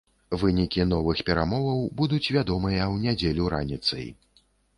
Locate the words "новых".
0.93-1.21